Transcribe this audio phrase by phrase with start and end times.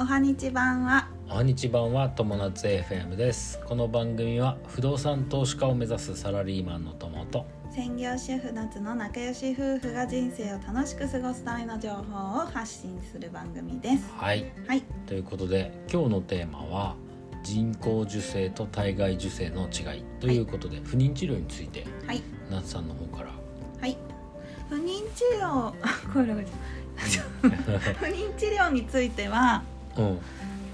[0.00, 1.10] おはにち版は。
[1.28, 3.60] おはにち版は友達 FM です。
[3.66, 7.44] この番組は不動産投資家を目指すサラリーマンの友と。
[7.70, 14.10] 専業主婦夏の仲良し夫婦が人生を楽しく過ごすための情報を発信する番組です。
[14.16, 14.50] はい。
[14.66, 14.82] はい。
[15.06, 16.96] ということで今日のテーマは
[17.44, 20.02] 人工授精と体外受精の違い。
[20.18, 22.22] ということで、不妊治療についてはい。
[22.50, 23.28] 夏さんの方から。
[23.78, 23.98] はい。
[24.70, 25.74] 不妊治療
[26.08, 26.20] 不
[28.06, 29.79] 妊治療についてはうん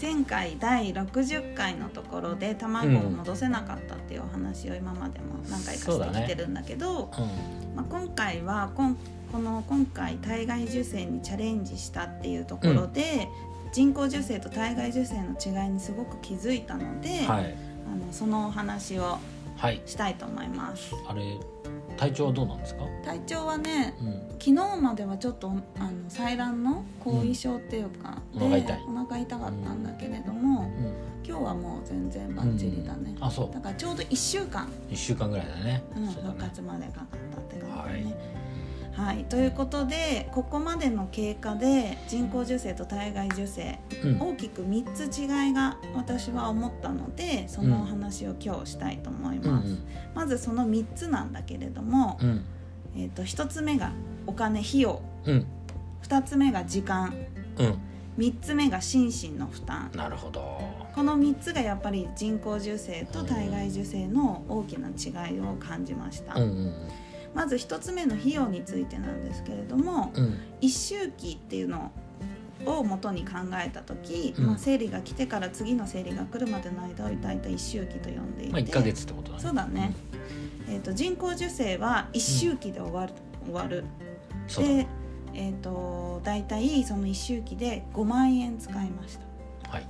[0.00, 7.76] 前回第60回のところで卵を戻せなかったっていうお話を今までも何回かしてきてるんだけど、うん。
[7.76, 8.96] まあ、今回はこん
[9.32, 13.28] この今回体外受精にチャレンジしたっていうところで、
[13.72, 17.54] 人工授精と体外受精の違いにすごく気づいたので、はい。
[17.86, 19.34] あのそのお話をはい
[19.86, 20.94] したいと思います。
[21.06, 21.38] あれ
[21.96, 22.84] 体調はどうなんですか？
[23.04, 24.22] 体調はねうん。
[24.32, 25.50] 昨日まではちょっとあ
[25.84, 28.52] の採卵の後遺症っていうか、でうん。
[28.52, 28.80] お腹痛い。
[28.88, 30.92] お腹痛かったんだけれども、うん。
[31.26, 33.50] 今日はもう全然バッチリだね、あそう。
[33.50, 36.12] だからちょうど1週間、1週間ぐらいだね、うんね。
[36.12, 37.92] 復活までかかったって感じだね。
[37.92, 38.14] はい、
[39.28, 44.20] ということでここまでの経過で人工授精と体外受精うん。
[44.20, 49.78] 大きく3つ違いが私は思ったのでそのお話を今日したいと思いうんます、
[50.14, 52.44] まずその3つなんだけれども、うん。
[52.96, 53.92] えー、と1つ目が
[54.26, 55.02] お金費用。
[55.24, 55.46] うん。
[56.02, 57.14] 2つ目が時間。
[57.58, 57.78] うん。
[58.18, 59.90] 3つ目が心身の負担。
[59.96, 60.60] なるほど。
[60.94, 66.72] この3つがやっぱり人工授精と体外受精の大きな違いを感じました、うんうん
[67.34, 70.38] まず1つ目の費用についてなんですけれどもうん。
[70.60, 71.92] 一周期っていうの
[72.64, 73.32] を元に考
[73.62, 74.46] えた時、うん。
[74.46, 79.42] まあ、生理が来てから次の生理が来るまでの間を大体一周期と呼んでいて、まあ1ヶ月ってことだね。
[79.42, 79.94] そうだね、
[80.68, 83.12] えー、と人工授精は一周期で終わる,、
[83.44, 83.84] 終わる。
[84.56, 84.86] で、
[85.34, 89.70] えー、と大体その一周期で5万円使いました。
[89.70, 89.88] はい。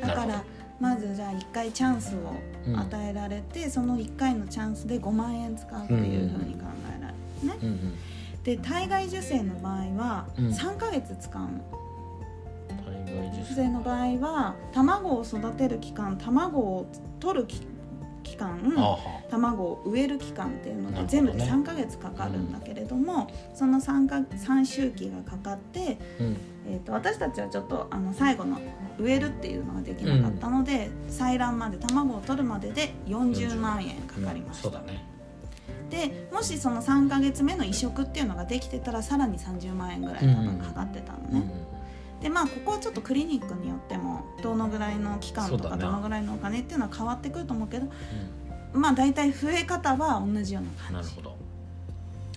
[0.00, 0.44] だから
[0.80, 2.32] まずじゃあ1回チャンスを
[2.66, 2.78] うん。
[2.80, 6.64] 与えられて、その1回のチャンスで5万円使うっていうふうに考
[6.98, 7.94] えられるね、うんうん。
[8.42, 10.48] で体外受精の場合はうん。
[10.48, 11.48] 3ヶ月使うの、
[12.84, 16.86] 体外受受精精の場合は卵を育てる期間卵を
[17.20, 17.60] 取る期
[18.26, 18.60] 期間
[19.30, 26.36] 卵を植える期間っていうので全部で3ヶ月かかるんだけれども、その 3, か3周期がかかって、うん。
[26.68, 28.60] えー、と私たちはちょっとあの最後の
[28.98, 34.70] 植えるっていうのができなかったので、採卵まで卵を取るまでで40万円かかりました、
[35.90, 41.48] でもしその3ヶ月目の移植っていうのができてたらさらに30万円ぐらい多分かかってたのね、
[42.20, 47.86] でまあここはちょっとクリニックによってもどのぐらいの期間とかどのぐらいのお金っていうのは変わってくると思うけど
[48.72, 50.88] まあ大体増え方は同じような感じ。
[50.88, 51.36] うんなるほど。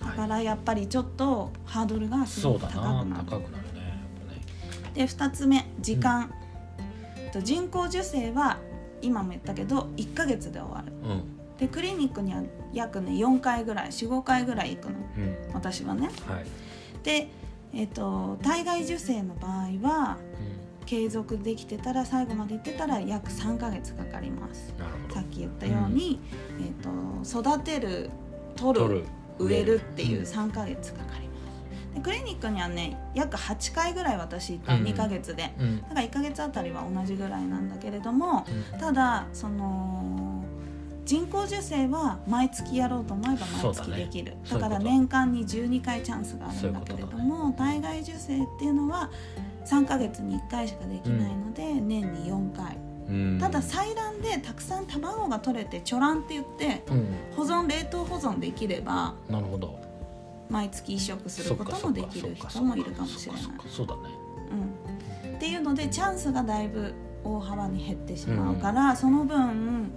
[0.00, 3.08] だからやっぱりちょっとハードルがすごく高くなる。
[3.10, 4.00] な高くなるね
[4.82, 6.32] やっで2つ目時間、
[7.32, 8.58] と人工授精は
[9.02, 10.92] 今も言ったけど1ヶ月で終わる。
[11.02, 12.42] ぱねでクリニックには
[12.72, 14.98] 約ね4回ぐらい45回ぐらい行くの。
[15.18, 15.52] うんうん。
[15.52, 16.10] 私はね。
[16.26, 16.46] はい。
[17.02, 17.28] で、
[17.72, 20.18] えっと体外受精の場合は
[20.86, 24.74] 継続できてたら最後まで行ってたら約3ヶ月かかります。
[25.12, 26.20] さっき言ったように、
[26.60, 28.10] えっと育てる
[28.56, 29.04] 取る
[29.38, 30.24] 植えるっていううん。
[30.24, 31.34] 3ヶ月かかりま
[31.92, 31.94] す。
[31.94, 34.74] でクリニックにはね約8回ぐらい私行った。
[34.74, 34.82] うん。
[34.82, 35.82] 2ヶ月で、うん。
[35.82, 38.44] だから1ヶ月あたりは同じぐらいなんだけれども
[38.78, 40.29] ただその
[41.10, 44.36] 人工授精は毎月やろうと思えば毎月できる。
[44.48, 44.60] だ,、ね。
[44.60, 49.10] から年間に12回チャンスがあるんだけれども、体外受精っていうのは
[49.66, 52.78] 3ヶ月に1回しかできないので、年に4回。
[53.08, 53.38] うん。
[53.40, 57.08] ただ採卵でたくさん卵が取れて貯卵って言ってうん。
[57.34, 59.80] 保存冷凍保存できればなるほど。
[60.48, 63.42] 毎月移植することもできる人もいるかもしれない。
[63.68, 64.02] そうだね。
[65.24, 66.94] うん、っていうのでチャンスがだいぶ
[67.24, 69.90] 大幅に減ってしまうから、その分、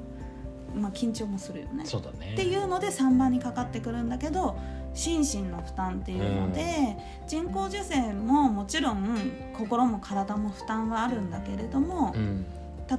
[0.76, 1.86] まあ、緊張もするよね。
[1.86, 2.34] そうだね。
[2.34, 4.58] っていうので3番にかかってくるんだけど
[4.94, 6.98] 心身の負担っていうので、
[7.28, 9.18] 人工授精ももちろん
[9.58, 12.46] 心も体も負担はあるんだけれども、うん。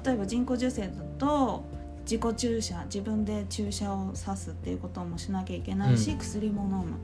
[0.05, 1.63] 例えば人工授精だと
[2.03, 6.19] 自己注射自分で注射を刺すっていうこともしなきゃいけないし、うん。
[6.19, 6.97] 薬も飲む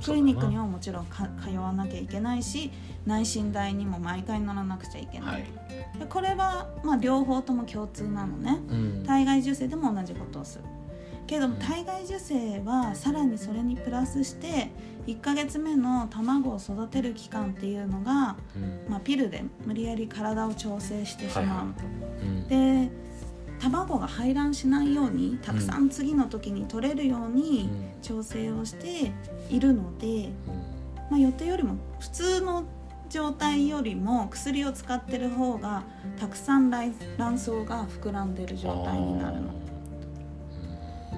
[0.00, 2.70] クリニックにはもちろんか通わなきゃいけないし
[3.06, 5.44] 内診台にも毎回乗らなくちゃいけない、はい。
[5.98, 8.60] でこれはまあ両方とも共通なのね。
[8.68, 9.04] うん。
[9.06, 10.64] 体外受精でも同じことをする。
[11.26, 11.52] けどうん。
[11.54, 14.70] 体外受精はさらにそれにプラスして
[15.06, 18.90] 1ヶ月目の卵を育てる期間っていうのが、うん。
[18.90, 21.56] まあ、ピルで無理やり体を調整してしまう、はい。
[21.56, 21.64] は
[22.22, 22.48] うん。
[22.48, 22.90] で
[23.60, 28.02] 卵が排卵しないようにたくさん次の時に取れるようにうん。
[28.02, 29.12] 調整をして
[29.50, 30.32] いるので、うん。
[31.10, 32.64] まあ、予定よりも普通の
[33.10, 35.82] 状態よりも薬を使ってる方が
[36.18, 39.52] たくさん卵卵巣が膨らんでる状態になるの。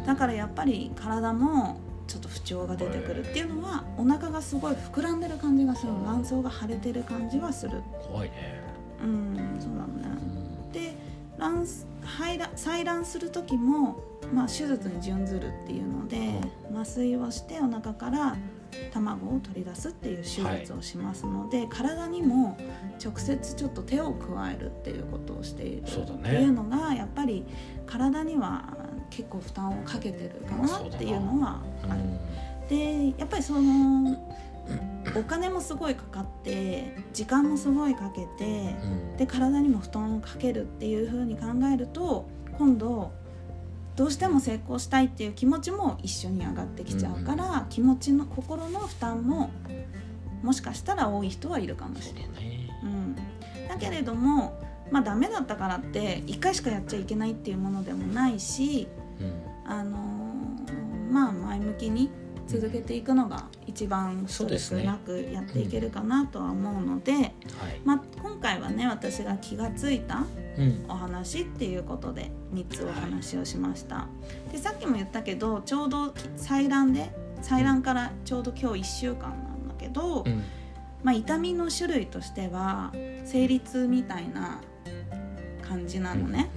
[0.06, 1.76] だからやっぱり体も
[2.08, 5.92] ちょっと不調が出てくるっていうのはお腹がすごい膨らんでる感じがする。
[5.92, 7.82] 卵巣が腫れてる感じはする。
[8.08, 8.60] 怖いね。
[9.02, 10.08] うんそうなのね。
[10.64, 10.72] うん。
[10.72, 10.94] で
[11.38, 11.91] 卵巣排卵
[12.56, 14.00] 採卵する時も、
[14.32, 16.40] まあ、手術に準ずるっていうので、
[16.72, 18.36] 麻酔をしてお腹から
[18.92, 22.56] 卵を取り出すっていう手術をしますので、体にも
[23.02, 27.44] 直接ちょっと手を加えるっていうことをしているっていうのがやっぱり
[27.86, 28.76] 体には
[29.10, 32.00] 結構負担をかけてるかなっていうのはある。
[32.68, 34.16] でやっぱりその
[35.16, 39.16] お金もすごいかかって時間もすごいかけてうん。
[39.16, 42.26] で体にも負担をかけるっていう風に考えると
[42.58, 43.12] 今度
[43.96, 49.50] どうしても成功したいっていう気持ちも一緒に上がってきちゃうから、気持ちの心の負担も
[50.42, 52.70] もしかしたら多い人はいるかもしれない。
[52.82, 53.14] うん、
[53.68, 54.58] だけれども
[54.90, 58.88] まあダメだったからって1回しかやっちゃいけないっていうものでもないし、
[59.20, 59.70] うん。
[59.70, 60.22] あのー
[61.12, 62.10] まあ前向きに
[62.52, 67.32] 続けていくのが一番ストレスなくやっていけるかなとは思うので、はい。
[67.84, 70.26] まあ、今回はね私が気がついた
[70.58, 70.84] うん。
[70.86, 74.06] お話っていうことで3つお話をしました、
[74.52, 77.10] でさっきも言ったけどちょうど採卵で
[77.40, 80.42] 採卵からちょうど今日1週間なんだけど、うん。
[81.02, 82.92] まあ、痛みの種類としては
[83.24, 84.60] 生理痛みたいな
[85.66, 86.50] 感じなのね、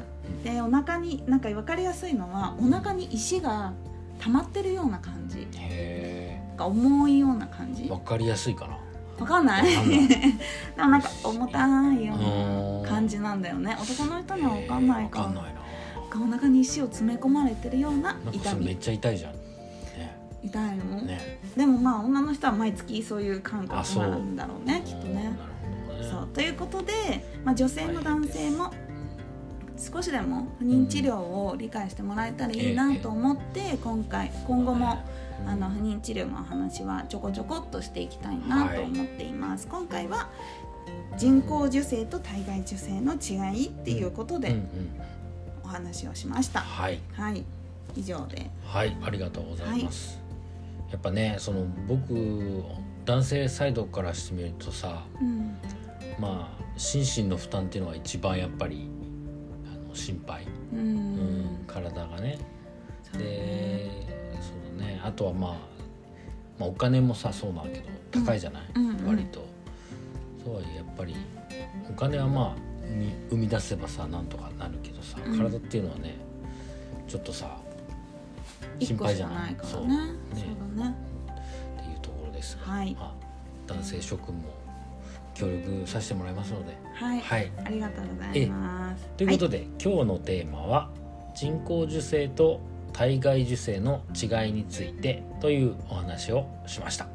[0.44, 3.74] でお腹になんか分かりやすいのはお腹に石が
[4.20, 5.25] 溜まってるような感じ
[5.58, 7.86] へなんか重いような感じ。
[7.88, 8.78] えわかりやすいかな。
[9.20, 9.64] わかんない。
[10.78, 13.78] でもなんか重たいよううんな感じなんだよね。
[13.80, 15.62] 男の人には分かんないかわかんないな
[16.16, 18.66] お腹に石を詰め込まれてるような痛み。
[18.66, 19.34] めっちゃ痛いじゃん。
[19.34, 20.18] ね。
[20.44, 21.40] 痛いの、ね。
[21.56, 25.14] でもまあ女の人は毎月そういう感覚あそうなんだろうねきっとね。
[25.14, 25.38] ね。
[26.10, 26.28] そう。
[26.34, 26.94] ということで、
[27.44, 28.74] まあ、女性も男性も
[29.78, 35.15] 少しでも不妊治療を理解してもらえたらいいなと思って今回今後もうん
[35.48, 40.30] あの不妊治療の話はちょこちょこっとしていきたいなと思っています、今回は
[41.18, 44.56] 人工授精と体外受精の違いっていうことで
[45.64, 47.00] お話をしました、はい。
[47.14, 47.44] はい。
[47.96, 48.50] 以上で。
[48.64, 48.96] はい。
[49.04, 50.20] ありがとうございます、
[50.92, 52.64] やっぱねその僕
[53.06, 55.58] 男性サイドからしてみるとさうん。
[56.20, 58.90] まあ心身の負担っていうのが一番やっぱり
[59.72, 61.64] あの心配、うん、うん。
[61.68, 62.38] 体がね。
[63.18, 63.55] で
[65.06, 65.52] あとはまあ、
[66.60, 67.86] まあ、お金もさそうなんだけど
[68.26, 68.90] 高いじゃない、うん。
[68.90, 69.46] うん割と。
[70.44, 71.16] そうはいえやっぱり
[71.90, 75.38] お金はまあに生み出せばさなんとかなるけどさうん。
[75.38, 76.16] 体っていうのはね
[77.08, 77.58] ちょっとさ
[78.80, 79.74] 心配じゃなないいからね。
[79.74, 79.88] そう。
[79.88, 79.96] ね。
[79.96, 80.96] ね。
[81.80, 82.94] っていうところですが、はい。
[82.96, 83.14] まあ、
[83.68, 84.44] 男性諸君も
[85.34, 86.76] 協力させてもらいますので。
[86.94, 89.06] はい、はい、ありがとうございます。
[89.18, 90.90] ということで、今日のテーマは
[91.36, 92.62] 人工授精と
[92.96, 97.08] 体外受精の違いについてというお話をしました。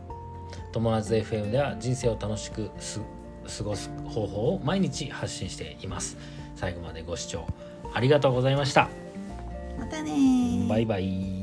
[0.73, 3.01] 友達 FM では人生を楽しくす
[3.59, 6.19] 過ごす方法を毎日発信しています。
[6.55, 7.47] 最後までご視聴
[7.95, 8.91] ありがとうございました。
[9.79, 10.69] またねー。
[10.69, 11.40] バイバイ